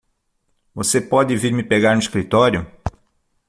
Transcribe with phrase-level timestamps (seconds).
[0.73, 2.65] Você pode vir me pegar no escritório?